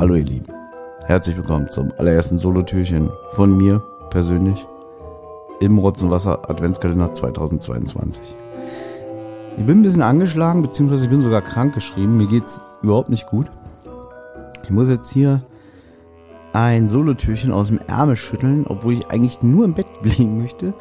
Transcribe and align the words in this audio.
Hallo 0.00 0.14
ihr 0.14 0.24
Lieben, 0.24 0.46
herzlich 1.04 1.36
willkommen 1.36 1.70
zum 1.70 1.92
allerersten 1.98 2.38
Solotürchen 2.38 3.10
von 3.34 3.54
mir 3.54 3.82
persönlich 4.08 4.66
im 5.60 5.76
Rotzenwasser 5.76 6.48
Adventskalender 6.48 7.12
2022. 7.12 8.22
Ich 9.58 9.66
bin 9.66 9.80
ein 9.80 9.82
bisschen 9.82 10.00
angeschlagen, 10.00 10.62
beziehungsweise 10.62 11.04
ich 11.04 11.10
bin 11.10 11.20
sogar 11.20 11.42
krank 11.42 11.74
geschrieben. 11.74 12.16
Mir 12.16 12.28
geht's 12.28 12.62
überhaupt 12.80 13.10
nicht 13.10 13.26
gut. 13.26 13.50
Ich 14.64 14.70
muss 14.70 14.88
jetzt 14.88 15.10
hier 15.10 15.42
ein 16.54 16.88
Solotürchen 16.88 17.52
aus 17.52 17.66
dem 17.66 17.80
Ärmel 17.86 18.16
schütteln, 18.16 18.64
obwohl 18.66 18.94
ich 18.94 19.08
eigentlich 19.08 19.42
nur 19.42 19.66
im 19.66 19.74
Bett 19.74 19.86
liegen 20.02 20.40
möchte. 20.40 20.72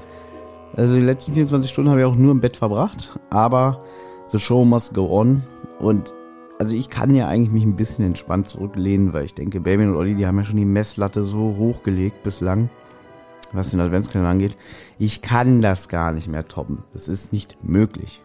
Also 0.78 0.96
die 0.96 1.02
letzten 1.02 1.34
24 1.34 1.70
Stunden 1.70 1.90
habe 1.90 2.00
ich 2.00 2.06
auch 2.06 2.16
nur 2.16 2.32
im 2.32 2.40
Bett 2.40 2.56
verbracht, 2.56 3.20
aber 3.30 3.80
the 4.28 4.40
show 4.40 4.64
must 4.64 4.94
go 4.94 5.10
on 5.12 5.44
und 5.82 6.14
also 6.60 6.76
ich 6.76 6.90
kann 6.90 7.16
ja 7.16 7.28
eigentlich 7.28 7.52
mich 7.52 7.64
ein 7.64 7.78
bisschen 7.78 8.06
entspannt 8.06 8.50
zurücklehnen, 8.50 9.14
weil 9.14 9.24
ich 9.24 9.34
denke, 9.34 9.62
Baby 9.62 9.86
und 9.86 9.96
Olli, 9.96 10.14
die 10.16 10.28
haben 10.28 10.38
ja 10.38 10.44
schon 10.44 10.58
die 10.58 10.66
Messlatte 10.66 11.24
so 11.24 11.56
hochgelegt 11.58 12.22
bislang, 12.22 12.70
was 13.54 13.72
den 13.72 13.80
Adventskalender 13.80 14.30
angeht. 14.30 14.58
Ich 15.00 15.22
kann 15.22 15.62
das 15.62 15.88
gar 15.88 16.12
nicht 16.12 16.28
mehr 16.28 16.46
toppen. 16.46 16.84
Das 16.94 17.08
ist 17.08 17.32
nicht 17.32 17.58
möglich. 17.64 18.22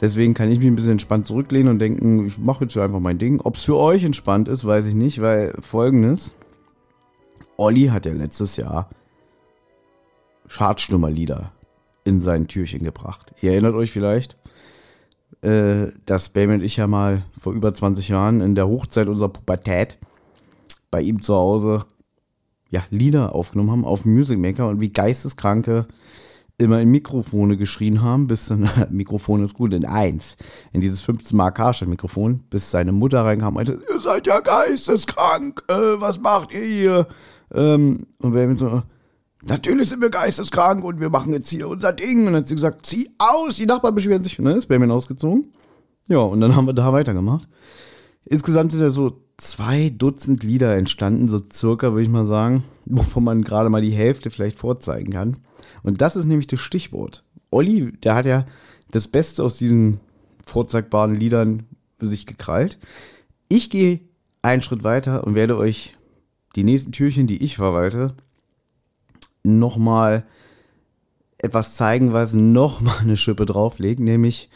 Deswegen 0.00 0.34
kann 0.34 0.50
ich 0.50 0.58
mich 0.58 0.66
ein 0.66 0.74
bisschen 0.74 0.90
entspannt 0.90 1.28
zurücklehnen 1.28 1.68
und 1.68 1.78
denken, 1.78 2.26
ich 2.26 2.38
mache 2.38 2.64
jetzt 2.64 2.76
einfach 2.76 2.98
mein 2.98 3.18
Ding. 3.18 3.40
Ob 3.40 3.54
es 3.54 3.62
für 3.62 3.76
euch 3.76 4.02
entspannt 4.02 4.48
ist, 4.48 4.66
weiß 4.66 4.86
ich 4.86 4.94
nicht, 4.94 5.22
weil 5.22 5.54
folgendes. 5.60 6.34
Olli 7.56 7.86
hat 7.86 8.04
ja 8.04 8.12
letztes 8.12 8.56
Jahr 8.56 8.90
Schadstürmerlieder 10.48 11.52
in 12.02 12.18
sein 12.18 12.48
Türchen 12.48 12.82
gebracht. 12.82 13.32
Ihr 13.40 13.52
erinnert 13.52 13.74
euch 13.74 13.92
vielleicht, 13.92 14.36
äh, 15.42 15.88
dass 16.06 16.30
Baby 16.30 16.54
und 16.54 16.62
ich 16.62 16.76
ja 16.76 16.86
mal 16.86 17.24
vor 17.40 17.52
über 17.52 17.74
20 17.74 18.08
Jahren 18.08 18.40
in 18.40 18.54
der 18.54 18.68
Hochzeit 18.68 19.08
unserer 19.08 19.28
Pubertät 19.28 19.98
bei 20.90 21.00
ihm 21.00 21.20
zu 21.20 21.34
Hause 21.34 21.84
ja, 22.70 22.84
Lieder 22.90 23.34
aufgenommen 23.34 23.70
haben 23.70 23.84
auf 23.84 24.04
Music 24.06 24.38
Maker 24.38 24.68
und 24.68 24.80
wie 24.80 24.92
Geisteskranke 24.92 25.86
immer 26.58 26.80
in 26.80 26.90
Mikrofone 26.90 27.56
geschrien 27.56 28.02
haben, 28.02 28.26
bis 28.26 28.46
dann, 28.46 28.68
Mikrofon 28.90 29.44
ist 29.44 29.54
gut, 29.54 29.72
in 29.72 29.84
eins, 29.84 30.36
in 30.72 30.80
dieses 30.80 31.00
15 31.00 31.36
Mark 31.36 31.58
Mikrofon, 31.86 32.40
bis 32.50 32.70
seine 32.70 32.92
Mutter 32.92 33.24
reinkam 33.24 33.48
und 33.48 33.54
meinte, 33.54 33.82
ihr 33.92 34.00
seid 34.00 34.26
ja 34.26 34.40
geisteskrank, 34.40 35.62
äh, 35.68 36.00
was 36.00 36.20
macht 36.20 36.52
ihr 36.52 36.64
hier? 36.64 37.06
Ähm, 37.52 38.06
und 38.18 38.32
Baby 38.32 38.54
so, 38.54 38.82
natürlich 39.42 39.88
sind 39.88 40.00
wir 40.00 40.10
geisteskrank 40.10 40.84
und 40.84 41.00
wir 41.00 41.10
machen 41.10 41.32
jetzt 41.32 41.50
hier 41.50 41.68
unser 41.68 41.92
Ding. 41.92 42.20
Und 42.20 42.26
dann 42.26 42.36
hat 42.36 42.46
sie 42.46 42.54
gesagt, 42.54 42.86
zieh 42.86 43.10
aus, 43.18 43.56
die 43.56 43.66
Nachbarn 43.66 43.94
beschweren 43.94 44.22
sich. 44.22 44.38
Und 44.38 44.46
dann 44.46 44.56
ist 44.56 44.66
Benjamin 44.66 44.90
ausgezogen. 44.90 45.52
Ja, 46.08 46.18
und 46.18 46.40
dann 46.40 46.56
haben 46.56 46.66
wir 46.66 46.72
da 46.72 46.92
weitergemacht. 46.92 47.48
Insgesamt 48.24 48.72
sind 48.72 48.80
ja 48.80 48.90
so 48.90 49.22
zwei 49.36 49.90
Dutzend 49.90 50.42
Lieder 50.42 50.76
entstanden, 50.76 51.28
so 51.28 51.40
circa, 51.52 51.92
würde 51.92 52.04
ich 52.04 52.08
mal 52.08 52.26
sagen, 52.26 52.64
wovon 52.84 53.24
man 53.24 53.42
gerade 53.42 53.68
mal 53.68 53.82
die 53.82 53.90
Hälfte 53.90 54.30
vielleicht 54.30 54.56
vorzeigen 54.56 55.12
kann. 55.12 55.38
Und 55.82 56.00
das 56.00 56.16
ist 56.16 56.26
nämlich 56.26 56.46
das 56.46 56.60
Stichwort. 56.60 57.24
Olli, 57.50 57.92
der 58.02 58.14
hat 58.14 58.26
ja 58.26 58.46
das 58.90 59.08
Beste 59.08 59.42
aus 59.42 59.56
diesen 59.56 60.00
vorzeigbaren 60.44 61.14
Liedern 61.14 61.66
sich 61.98 62.26
gekrallt. 62.26 62.78
Ich 63.48 63.70
gehe 63.70 64.00
einen 64.42 64.62
Schritt 64.62 64.84
weiter 64.84 65.24
und 65.24 65.34
werde 65.34 65.56
euch 65.56 65.96
die 66.56 66.64
nächsten 66.64 66.92
Türchen, 66.92 67.26
die 67.26 67.42
ich 67.42 67.56
verwalte, 67.56 68.14
nochmal 69.44 70.24
etwas 71.38 71.74
zeigen, 71.74 72.12
was 72.12 72.34
nochmal 72.34 72.98
eine 73.00 73.16
Schippe 73.16 73.46
drauflegt, 73.46 74.00
nämlich 74.00 74.48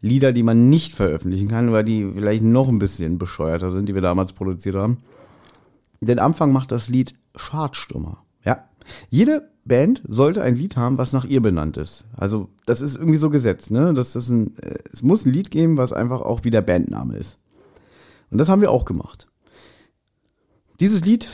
Lieder, 0.00 0.32
die 0.32 0.42
man 0.42 0.68
nicht 0.68 0.92
veröffentlichen 0.92 1.46
kann, 1.48 1.72
weil 1.72 1.84
die 1.84 2.10
vielleicht 2.12 2.42
noch 2.42 2.68
ein 2.68 2.80
bisschen 2.80 3.18
bescheuerter 3.18 3.70
sind, 3.70 3.88
die 3.88 3.94
wir 3.94 4.02
damals 4.02 4.32
produziert 4.32 4.74
haben. 4.74 4.98
Den 6.00 6.18
Anfang 6.18 6.52
macht 6.52 6.72
das 6.72 6.88
Lied 6.88 7.14
Schadstürmer. 7.36 8.24
Ja. 8.44 8.64
Jede 9.10 9.48
Band 9.64 10.02
sollte 10.08 10.42
ein 10.42 10.56
Lied 10.56 10.76
haben, 10.76 10.98
was 10.98 11.12
nach 11.12 11.24
ihr 11.24 11.40
benannt 11.40 11.76
ist. 11.76 12.04
Also, 12.16 12.48
das 12.66 12.82
ist 12.82 12.96
irgendwie 12.96 13.18
so 13.18 13.30
gesetzt, 13.30 13.70
ne? 13.70 13.94
Das 13.94 14.16
ist 14.16 14.28
ein, 14.30 14.58
äh, 14.58 14.78
es 14.92 15.04
muss 15.04 15.24
ein 15.24 15.32
Lied 15.32 15.52
geben, 15.52 15.76
was 15.76 15.92
einfach 15.92 16.20
auch 16.20 16.42
wie 16.42 16.50
der 16.50 16.62
Bandname 16.62 17.16
ist. 17.16 17.38
Und 18.30 18.38
das 18.38 18.48
haben 18.48 18.60
wir 18.60 18.72
auch 18.72 18.84
gemacht. 18.84 19.28
Dieses 20.80 21.04
Lied 21.04 21.30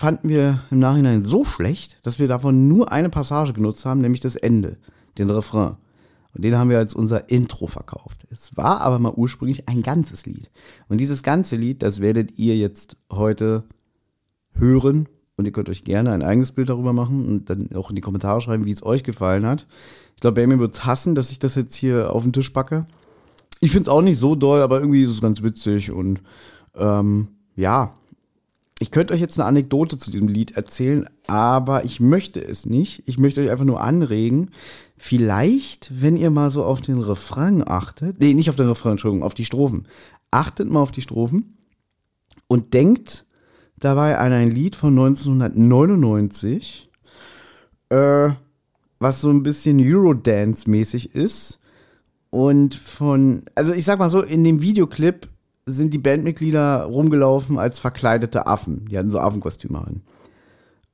fanden 0.00 0.30
wir 0.30 0.62
im 0.70 0.78
Nachhinein 0.78 1.26
so 1.26 1.44
schlecht, 1.44 1.98
dass 2.06 2.18
wir 2.18 2.26
davon 2.26 2.68
nur 2.68 2.90
eine 2.90 3.10
Passage 3.10 3.52
genutzt 3.52 3.84
haben, 3.84 4.00
nämlich 4.00 4.22
das 4.22 4.34
Ende, 4.34 4.78
den 5.18 5.28
Refrain. 5.28 5.76
Und 6.34 6.42
den 6.42 6.56
haben 6.56 6.70
wir 6.70 6.78
als 6.78 6.94
unser 6.94 7.28
Intro 7.28 7.66
verkauft. 7.66 8.26
Es 8.30 8.56
war 8.56 8.80
aber 8.80 8.98
mal 8.98 9.12
ursprünglich 9.12 9.68
ein 9.68 9.82
ganzes 9.82 10.24
Lied. 10.24 10.50
Und 10.88 11.02
dieses 11.02 11.22
ganze 11.22 11.56
Lied, 11.56 11.82
das 11.82 12.00
werdet 12.00 12.38
ihr 12.38 12.56
jetzt 12.56 12.96
heute 13.12 13.64
hören. 14.54 15.06
Und 15.36 15.44
ihr 15.44 15.52
könnt 15.52 15.68
euch 15.68 15.84
gerne 15.84 16.12
ein 16.12 16.22
eigenes 16.22 16.52
Bild 16.52 16.70
darüber 16.70 16.94
machen 16.94 17.26
und 17.26 17.50
dann 17.50 17.68
auch 17.74 17.90
in 17.90 17.96
die 17.96 18.02
Kommentare 18.02 18.40
schreiben, 18.40 18.64
wie 18.64 18.70
es 18.70 18.82
euch 18.82 19.04
gefallen 19.04 19.44
hat. 19.44 19.66
Ich 20.14 20.22
glaube, 20.22 20.36
Benjamin 20.36 20.60
wird 20.60 20.76
es 20.76 20.86
hassen, 20.86 21.14
dass 21.14 21.30
ich 21.30 21.40
das 21.40 21.56
jetzt 21.56 21.74
hier 21.74 22.10
auf 22.10 22.22
den 22.22 22.32
Tisch 22.32 22.48
packe. 22.48 22.86
Ich 23.60 23.70
finde 23.70 23.82
es 23.82 23.88
auch 23.88 24.00
nicht 24.00 24.16
so 24.16 24.34
doll, 24.34 24.62
aber 24.62 24.80
irgendwie 24.80 25.02
ist 25.02 25.10
es 25.10 25.20
ganz 25.20 25.42
witzig 25.42 25.90
und 25.90 26.22
ähm, 26.74 27.28
ja, 27.54 27.92
ich 28.82 28.90
könnte 28.90 29.12
euch 29.12 29.20
jetzt 29.20 29.38
eine 29.38 29.46
Anekdote 29.46 29.98
zu 29.98 30.10
diesem 30.10 30.26
Lied 30.26 30.52
erzählen, 30.52 31.06
aber 31.26 31.84
ich 31.84 32.00
möchte 32.00 32.42
es 32.42 32.64
nicht. 32.64 33.02
Ich 33.04 33.18
möchte 33.18 33.42
euch 33.42 33.50
einfach 33.50 33.66
nur 33.66 33.82
anregen. 33.82 34.52
Vielleicht, 34.96 36.00
wenn 36.00 36.16
ihr 36.16 36.30
mal 36.30 36.50
so 36.50 36.64
auf 36.64 36.80
den 36.80 36.98
Refrain 36.98 37.62
achtet, 37.66 38.18
nee, 38.20 38.32
nicht 38.32 38.48
auf 38.48 38.56
den 38.56 38.68
Refrain, 38.68 38.92
Entschuldigung, 38.92 39.22
auf 39.22 39.34
die 39.34 39.44
Strophen. 39.44 39.86
Achtet 40.30 40.70
mal 40.70 40.80
auf 40.80 40.92
die 40.92 41.02
Strophen 41.02 41.58
und 42.46 42.72
denkt 42.72 43.26
dabei 43.78 44.16
an 44.16 44.32
ein 44.32 44.50
Lied 44.50 44.76
von 44.76 44.98
1999, 44.98 46.90
äh, 47.90 48.30
was 48.98 49.20
so 49.20 49.28
ein 49.28 49.42
bisschen 49.42 49.78
Eurodance-mäßig 49.78 51.14
ist. 51.14 51.60
Und 52.30 52.76
von, 52.76 53.42
also 53.54 53.74
ich 53.74 53.84
sag 53.84 53.98
mal 53.98 54.10
so, 54.10 54.22
in 54.22 54.42
dem 54.42 54.62
Videoclip 54.62 55.28
sind 55.70 55.94
die 55.94 55.98
Bandmitglieder 55.98 56.84
rumgelaufen 56.84 57.58
als 57.58 57.78
verkleidete 57.78 58.46
Affen. 58.46 58.86
Die 58.86 58.98
hatten 58.98 59.10
so 59.10 59.18
Affenkostüme 59.18 59.78
an. 59.78 60.02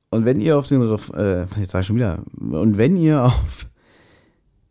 Und 0.09 0.25
wenn 0.25 0.39
ihr 0.39 0.57
auf 0.57 0.67
den, 0.67 0.81
Ref 0.81 1.11
äh, 1.11 1.45
jetzt 1.59 1.71
sag 1.71 1.81
ich 1.81 1.87
schon 1.87 1.97
wieder, 1.97 2.23
und 2.39 2.77
wenn 2.77 2.95
ihr 2.95 3.23
auf 3.23 3.67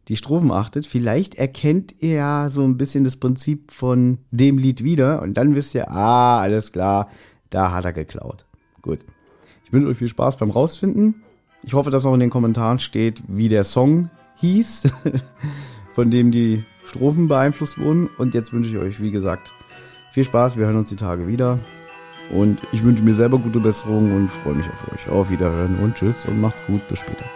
die 0.09 0.16
Strophen 0.16 0.50
achtet, 0.50 0.87
vielleicht 0.87 1.34
erkennt 1.34 1.95
ihr 2.00 2.15
ja 2.15 2.50
so 2.50 2.62
ein 2.62 2.77
bisschen 2.77 3.05
das 3.05 3.16
Prinzip 3.16 3.72
von 3.72 4.19
dem 4.31 4.56
Lied 4.56 4.84
wieder 4.84 5.21
und 5.22 5.34
dann 5.34 5.55
wisst 5.55 5.75
ihr, 5.75 5.91
ah, 5.91 6.39
alles 6.39 6.72
klar, 6.72 7.11
da 7.50 7.72
hat 7.72 7.84
er 7.84 7.93
geklaut. 7.93 8.47
Gut. 8.83 9.00
Ich 9.65 9.72
wünsche 9.72 9.89
euch 9.89 9.99
viel 9.99 10.09
Spaß 10.09 10.37
beim 10.37 10.50
Rausfinden. 10.50 11.22
Ich 11.62 11.75
hoffe, 11.75 11.91
dass 11.91 12.06
auch 12.06 12.15
in 12.15 12.21
den 12.21 12.31
Kommentaren 12.31 12.78
steht, 12.78 13.22
wie 13.27 13.49
der 13.49 13.65
Song 13.65 14.11
hieß, 14.37 14.84
von 15.93 16.11
dem 16.11 16.31
die 16.31 16.65
Strophen 16.84 17.27
beeinflusst 17.27 17.78
wurden. 17.78 18.09
Und 18.19 18.34
jetzt 18.34 18.53
wünsche 18.53 18.71
ich 18.71 18.77
euch, 18.77 19.03
wie 19.03 19.11
gesagt, 19.11 19.53
viel 20.16 20.25
Spaß, 20.25 20.56
wir 20.56 20.65
hören 20.65 20.77
uns 20.77 20.88
die 20.88 20.97
Tage 20.97 21.27
wieder. 21.27 21.59
Und 22.31 22.59
ich 22.72 22.82
wünsche 22.82 23.04
mir 23.04 23.15
selber 23.15 23.38
gute 23.38 23.60
Besserung 23.60 24.16
und 24.16 24.31
freue 24.31 24.54
mich 24.54 24.66
auf 24.66 24.91
euch. 24.91 25.10
Auf 25.10 25.28
Wiederhören 25.28 25.78
und 25.78 25.94
tschüss 25.94 26.25
und 26.25 26.41
macht's 26.41 26.65
gut. 26.66 26.81
Bis 26.88 27.00
später. 27.00 27.27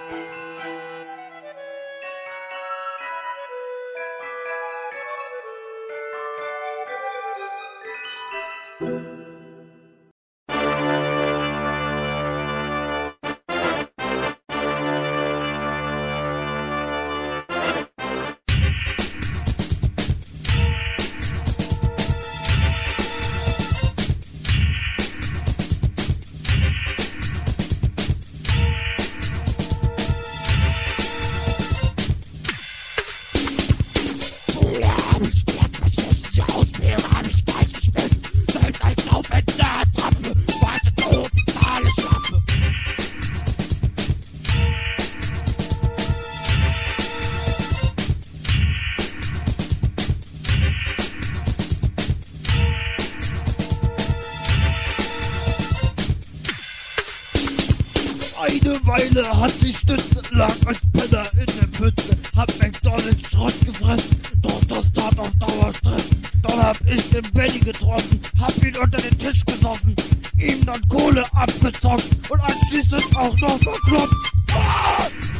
Eine 58.51 58.85
Weile 58.85 59.41
hat 59.41 59.53
ich 59.63 59.79
Stütze, 59.79 60.21
lag 60.33 60.53
als 60.67 60.81
Penner 60.93 61.25
in 61.35 61.47
der 61.47 61.69
Pfütze, 61.69 62.17
hab 62.35 62.49
McDonalds 62.59 63.31
Schrott 63.31 63.55
gefressen, 63.65 64.21
doch 64.43 64.65
das 64.65 64.93
tat 64.93 65.17
auf 65.21 65.31
Dauer 65.37 65.73
Stress. 65.73 66.11
Dann 66.43 66.61
hab 66.61 66.77
ich 66.85 67.11
den 67.11 67.23
Benny 67.33 67.61
getroffen, 67.61 68.21
hab 68.41 68.57
ihn 68.65 68.77
unter 68.77 68.99
den 68.99 69.17
Tisch 69.21 69.45
gesoffen, 69.45 69.95
ihm 70.37 70.67
dann 70.67 70.81
Kohle 70.89 71.25
abgezockt 71.33 72.09
und 72.29 72.41
anschließend 72.41 73.17
auch 73.17 73.39
noch 73.39 73.59
verkloppt. 73.61 74.15
Ah! 74.53 75.40